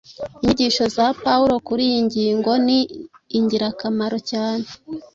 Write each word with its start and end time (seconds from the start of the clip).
Inyigisho 0.43 0.83
za 0.95 1.05
Pawulo 1.23 1.53
kuri 1.67 1.81
iyi 1.89 2.01
ngingo 2.07 2.51
ni 2.65 2.79
ingirakamaro 3.37 4.17
cyane 4.31 4.65